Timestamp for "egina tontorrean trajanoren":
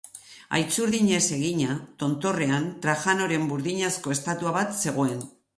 1.35-3.47